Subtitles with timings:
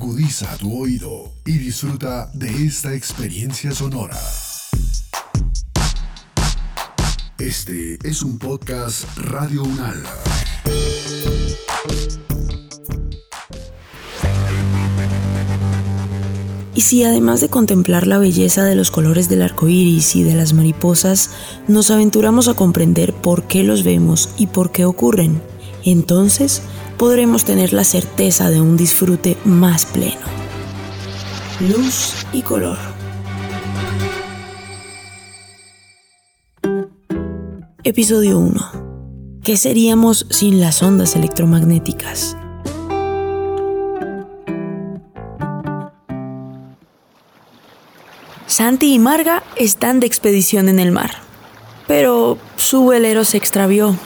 [0.00, 4.16] Agudiza tu oído y disfruta de esta experiencia sonora.
[7.36, 10.00] Este es un podcast Radio Unal.
[16.76, 20.36] Y si además de contemplar la belleza de los colores del arco iris y de
[20.36, 21.30] las mariposas,
[21.66, 25.42] nos aventuramos a comprender por qué los vemos y por qué ocurren,
[25.84, 26.62] entonces
[26.98, 30.26] podremos tener la certeza de un disfrute más pleno.
[31.60, 32.76] Luz y color.
[37.84, 39.40] Episodio 1.
[39.44, 42.36] ¿Qué seríamos sin las ondas electromagnéticas?
[48.46, 51.12] Santi y Marga están de expedición en el mar,
[51.86, 53.96] pero su velero se extravió.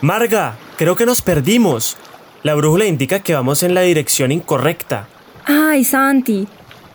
[0.00, 1.96] Marga, creo que nos perdimos.
[2.42, 5.08] La brújula indica que vamos en la dirección incorrecta.
[5.44, 6.46] Ay, Santi,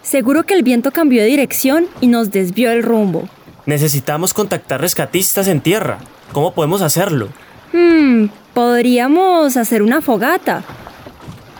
[0.01, 3.27] seguro que el viento cambió de dirección y nos desvió el rumbo.
[3.65, 5.99] Necesitamos contactar rescatistas en tierra.
[6.31, 7.29] ¿Cómo podemos hacerlo?
[7.73, 10.63] Hmm, podríamos hacer una fogata.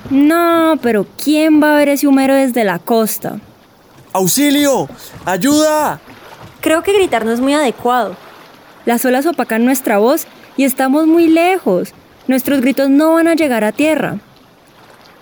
[0.09, 3.40] No, pero ¿quién va a ver ese humero desde la costa?
[4.14, 4.90] ¡Auxilio!
[5.26, 6.00] ¡Ayuda!
[6.59, 8.16] Creo que gritar no es muy adecuado.
[8.86, 11.94] Las olas opacan nuestra voz y estamos muy lejos.
[12.32, 14.16] Nuestros gritos no van a llegar a tierra.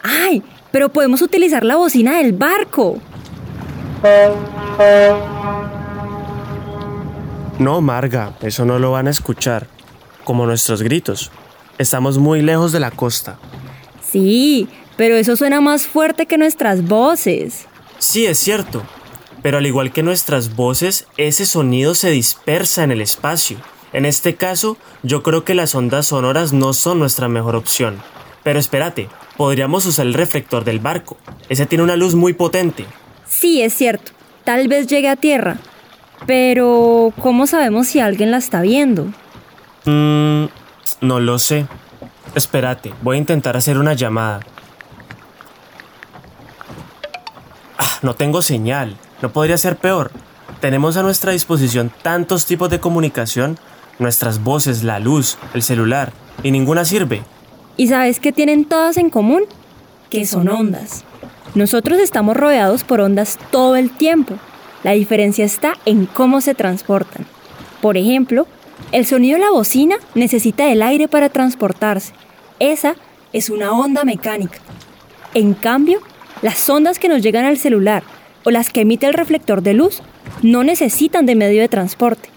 [0.04, 0.44] ¡Ay!
[0.70, 3.02] Pero podemos utilizar la bocina del barco.
[7.58, 9.66] No, Marga, eso no lo van a escuchar.
[10.24, 11.32] Como nuestros gritos.
[11.80, 13.40] Estamos muy lejos de la costa.
[14.08, 17.66] Sí, pero eso suena más fuerte que nuestras voces.
[17.98, 18.84] Sí, es cierto.
[19.42, 23.58] Pero al igual que nuestras voces, ese sonido se dispersa en el espacio.
[23.94, 28.02] En este caso, yo creo que las ondas sonoras no son nuestra mejor opción.
[28.44, 31.18] Pero espérate, podríamos usar el reflector del barco.
[31.50, 32.86] Ese tiene una luz muy potente.
[33.28, 34.12] Sí, es cierto.
[34.44, 35.58] Tal vez llegue a tierra.
[36.26, 39.06] Pero, ¿cómo sabemos si alguien la está viendo?
[39.86, 40.46] Mmm,
[41.02, 41.66] no lo sé.
[42.36, 44.42] Espérate, voy a intentar hacer una llamada.
[47.78, 48.98] Ah, no tengo señal.
[49.22, 50.12] No podría ser peor.
[50.60, 53.58] Tenemos a nuestra disposición tantos tipos de comunicación,
[54.00, 56.12] nuestras voces, la luz, el celular,
[56.42, 57.22] y ninguna sirve.
[57.78, 59.44] ¿Y sabes qué tienen todas en común?
[60.10, 61.04] Que son ondas.
[61.56, 64.36] Nosotros estamos rodeados por ondas todo el tiempo.
[64.84, 67.26] La diferencia está en cómo se transportan.
[67.82, 68.48] Por ejemplo,
[68.92, 72.14] el sonido de la bocina necesita el aire para transportarse.
[72.60, 72.96] Esa
[73.34, 74.60] es una onda mecánica.
[75.34, 76.02] En cambio,
[76.42, 78.04] las ondas que nos llegan al celular
[78.44, 80.02] o las que emite el reflector de luz
[80.42, 82.30] no necesitan de medio de transporte.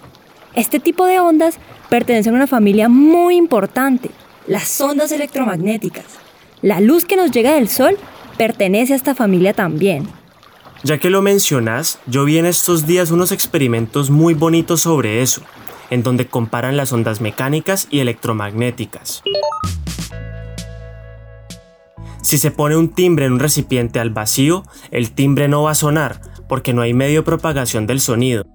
[0.55, 1.57] Este tipo de ondas
[1.89, 4.11] pertenecen a una familia muy importante,
[4.45, 6.05] las ondas electromagnéticas.
[6.61, 7.97] La luz que nos llega del sol
[8.37, 10.07] pertenece a esta familia también.
[10.83, 15.41] Ya que lo mencionas, yo vi en estos días unos experimentos muy bonitos sobre eso,
[15.89, 19.23] en donde comparan las ondas mecánicas y electromagnéticas.
[22.21, 25.75] Si se pone un timbre en un recipiente al vacío, el timbre no va a
[25.75, 28.45] sonar, porque no hay medio de propagación del sonido.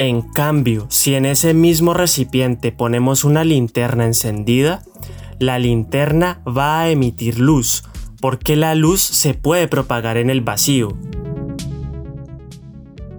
[0.00, 4.84] En cambio, si en ese mismo recipiente ponemos una linterna encendida,
[5.40, 7.82] la linterna va a emitir luz,
[8.20, 10.96] porque la luz se puede propagar en el vacío.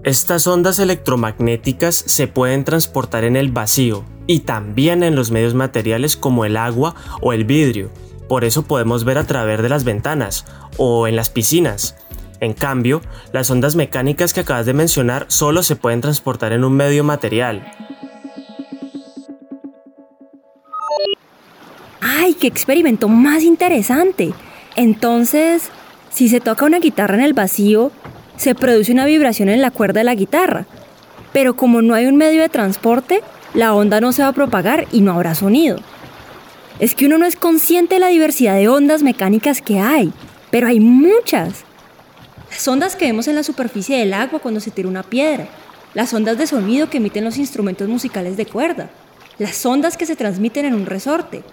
[0.06, 6.16] Estas ondas electromagnéticas se pueden transportar en el vacío y también en los medios materiales
[6.16, 7.90] como el agua o el vidrio.
[8.30, 10.46] Por eso podemos ver a través de las ventanas
[10.78, 11.98] o en las piscinas.
[12.42, 13.02] En cambio,
[13.34, 17.72] las ondas mecánicas que acabas de mencionar solo se pueden transportar en un medio material.
[22.02, 24.34] ¡Ay, qué experimento más interesante!
[24.76, 25.70] Entonces,
[26.10, 27.92] si se toca una guitarra en el vacío,
[28.38, 30.66] se produce una vibración en la cuerda de la guitarra.
[31.34, 33.22] Pero como no hay un medio de transporte,
[33.54, 35.78] la onda no se va a propagar y no habrá sonido.
[36.80, 40.14] Es que uno no es consciente de la diversidad de ondas mecánicas que hay,
[40.52, 41.66] pero hay muchas.
[42.50, 45.48] Las ondas que vemos en la superficie del agua cuando se tira una piedra,
[45.94, 48.90] las ondas de sonido que emiten los instrumentos musicales de cuerda,
[49.38, 51.44] las ondas que se transmiten en un resorte,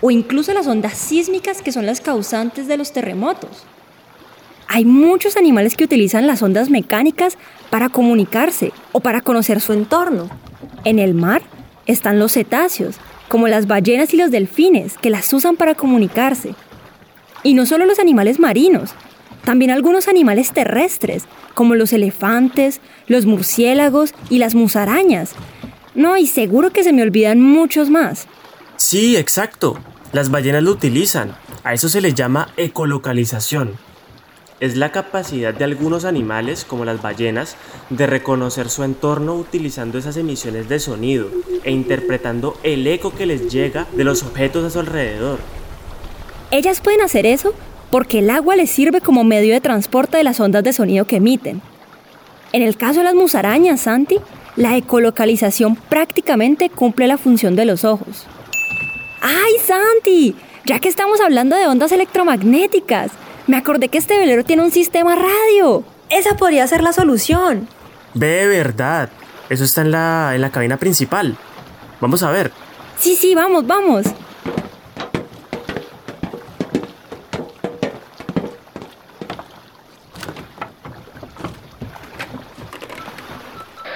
[0.00, 3.64] o incluso las ondas sísmicas que son las causantes de los terremotos.
[4.68, 7.36] Hay muchos animales que utilizan las ondas mecánicas
[7.70, 10.30] para comunicarse o para conocer su entorno.
[10.84, 11.42] En el mar
[11.86, 12.96] están los cetáceos,
[13.28, 16.54] como las ballenas y los delfines, que las usan para comunicarse.
[17.42, 18.94] Y no solo los animales marinos,
[19.44, 21.24] también algunos animales terrestres,
[21.54, 25.32] como los elefantes, los murciélagos y las musarañas.
[25.94, 28.26] No, y seguro que se me olvidan muchos más.
[28.76, 29.78] Sí, exacto.
[30.12, 31.36] Las ballenas lo utilizan.
[31.64, 33.72] A eso se le llama ecolocalización.
[34.60, 37.56] Es la capacidad de algunos animales, como las ballenas,
[37.90, 41.28] de reconocer su entorno utilizando esas emisiones de sonido
[41.64, 45.40] e interpretando el eco que les llega de los objetos a su alrededor.
[46.52, 47.54] Ellas pueden hacer eso
[47.92, 51.16] porque el agua les sirve como medio de transporte de las ondas de sonido que
[51.16, 51.60] emiten.
[52.52, 54.18] En el caso de las musarañas, Santi,
[54.56, 58.26] la ecolocalización prácticamente cumple la función de los ojos.
[59.20, 60.34] ¡Ay, Santi!
[60.64, 63.12] Ya que estamos hablando de ondas electromagnéticas,
[63.46, 65.84] me acordé que este velero tiene un sistema radio.
[66.08, 67.68] Esa podría ser la solución.
[68.14, 69.10] Ve, verdad.
[69.50, 71.36] Eso está en la, en la cabina principal.
[72.00, 72.52] Vamos a ver.
[72.98, 74.06] Sí, sí, vamos, vamos.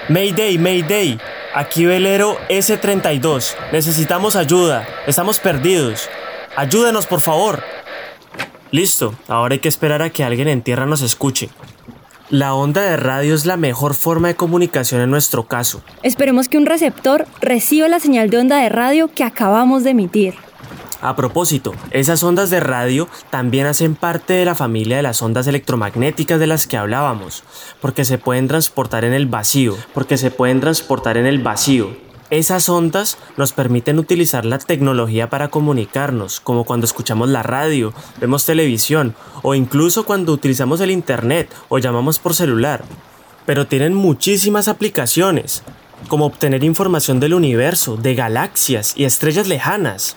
[0.08, 1.18] Mayday, Mayday.
[1.52, 3.54] Aquí velero S32.
[3.72, 4.86] Necesitamos ayuda.
[5.06, 6.08] Estamos perdidos.
[6.56, 7.62] Ayúdenos, por favor.
[8.70, 11.48] Listo, ahora hay que esperar a que alguien en tierra nos escuche.
[12.30, 15.82] La onda de radio es la mejor forma de comunicación en nuestro caso.
[16.02, 20.34] Esperemos que un receptor reciba la señal de onda de radio que acabamos de emitir.
[21.02, 25.46] A propósito, esas ondas de radio también hacen parte de la familia de las ondas
[25.46, 27.44] electromagnéticas de las que hablábamos,
[27.82, 32.06] porque se pueden transportar en el vacío, porque se pueden transportar en el vacío.
[32.30, 38.46] Esas ondas nos permiten utilizar la tecnología para comunicarnos, como cuando escuchamos la radio, vemos
[38.46, 42.82] televisión o incluso cuando utilizamos el internet o llamamos por celular.
[43.44, 45.62] Pero tienen muchísimas aplicaciones,
[46.08, 50.16] como obtener información del universo, de galaxias y estrellas lejanas.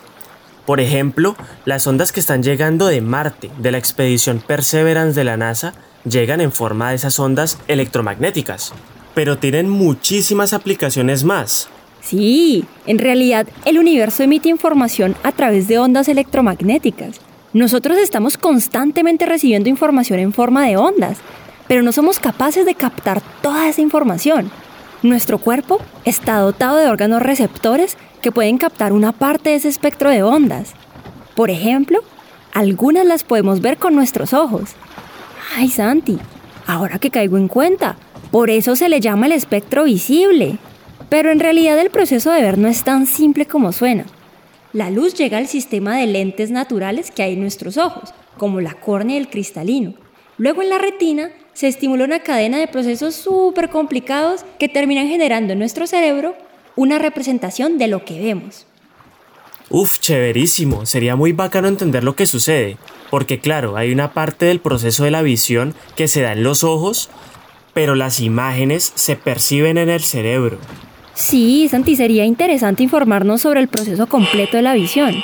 [0.70, 1.34] Por ejemplo,
[1.64, 5.74] las ondas que están llegando de Marte, de la expedición Perseverance de la NASA,
[6.04, 8.72] llegan en forma de esas ondas electromagnéticas.
[9.12, 11.68] Pero tienen muchísimas aplicaciones más.
[12.02, 17.20] Sí, en realidad el universo emite información a través de ondas electromagnéticas.
[17.52, 21.18] Nosotros estamos constantemente recibiendo información en forma de ondas,
[21.66, 24.52] pero no somos capaces de captar toda esa información.
[25.02, 30.10] Nuestro cuerpo está dotado de órganos receptores que pueden captar una parte de ese espectro
[30.10, 30.74] de ondas.
[31.34, 32.00] Por ejemplo,
[32.52, 34.72] algunas las podemos ver con nuestros ojos.
[35.56, 36.18] Ay, Santi,
[36.66, 37.96] ahora que caigo en cuenta,
[38.30, 40.58] por eso se le llama el espectro visible.
[41.08, 44.04] Pero en realidad el proceso de ver no es tan simple como suena.
[44.74, 48.74] La luz llega al sistema de lentes naturales que hay en nuestros ojos, como la
[48.74, 49.94] córnea y el cristalino.
[50.36, 55.52] Luego en la retina se estimula una cadena de procesos súper complicados que terminan generando
[55.52, 56.36] en nuestro cerebro
[56.76, 58.66] una representación de lo que vemos.
[59.68, 60.84] Uf, chéverísimo.
[60.84, 62.76] Sería muy bacano entender lo que sucede.
[63.10, 66.64] Porque claro, hay una parte del proceso de la visión que se da en los
[66.64, 67.08] ojos,
[67.72, 70.58] pero las imágenes se perciben en el cerebro.
[71.14, 75.14] Sí, Santi, sería interesante informarnos sobre el proceso completo de la visión.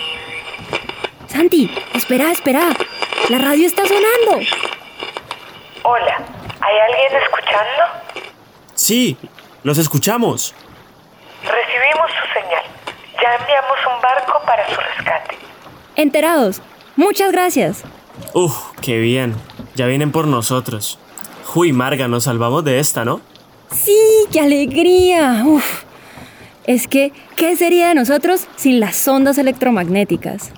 [1.27, 2.77] Santi, espera, espera.
[3.31, 4.47] La radio está sonando.
[5.89, 6.17] Hola,
[6.61, 8.27] ¿hay alguien escuchando?
[8.75, 9.17] Sí,
[9.63, 10.53] los escuchamos.
[11.43, 12.65] Recibimos su señal.
[13.23, 15.37] Ya enviamos un barco para su rescate.
[15.95, 16.61] Enterados.
[16.97, 17.85] Muchas gracias.
[18.35, 19.37] Uf, qué bien.
[19.77, 20.99] Ya vienen por nosotros.
[21.55, 23.21] Uy, Marga, nos salvamos de esta, ¿no?
[23.71, 25.45] Sí, qué alegría.
[25.47, 25.85] Uf.
[26.65, 30.51] Es que, ¿qué sería de nosotros sin las ondas electromagnéticas?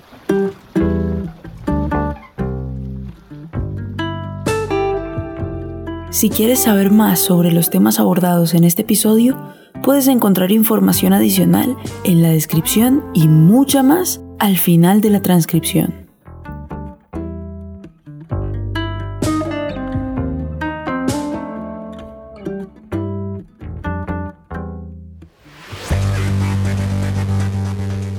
[6.18, 9.38] Si quieres saber más sobre los temas abordados en este episodio,
[9.84, 16.08] puedes encontrar información adicional en la descripción y mucha más al final de la transcripción.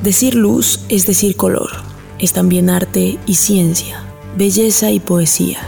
[0.04, 1.70] Decir luz es decir color.
[2.18, 4.02] Es también arte y ciencia,
[4.38, 5.60] belleza y poesía,